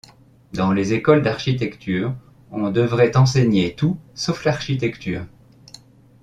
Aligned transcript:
Dans 0.51 0.73
les 0.73 0.93
écoles 0.93 1.21
d'architecture, 1.21 2.15
on 2.49 2.71
devrait 2.71 3.15
enseigner 3.17 3.75
tout 3.75 3.99
sauf 4.15 4.45
l'architecture. 4.45 5.23